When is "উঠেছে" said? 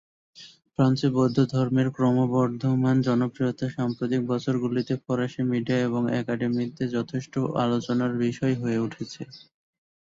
8.85-9.21